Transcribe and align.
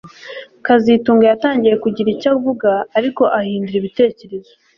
kazitunga 0.65 1.23
yatangiye 1.31 1.75
kugira 1.83 2.07
icyo 2.15 2.27
avuga 2.35 2.69
ariko 2.97 3.23
ahindura 3.39 3.75
ibitekerezo 3.81 4.51